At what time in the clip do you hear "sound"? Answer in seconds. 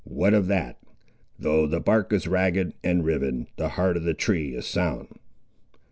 4.65-5.09